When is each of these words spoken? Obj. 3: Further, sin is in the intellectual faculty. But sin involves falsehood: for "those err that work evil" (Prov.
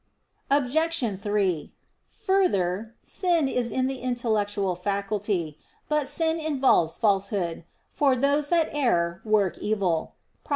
Obj. 0.49 1.19
3: 1.21 1.71
Further, 2.25 2.95
sin 3.03 3.47
is 3.47 3.71
in 3.71 3.85
the 3.85 3.99
intellectual 3.99 4.73
faculty. 4.75 5.59
But 5.89 6.07
sin 6.07 6.39
involves 6.39 6.97
falsehood: 6.97 7.65
for 7.91 8.15
"those 8.15 8.51
err 8.51 9.21
that 9.23 9.29
work 9.29 9.59
evil" 9.59 10.15
(Prov. 10.43 10.49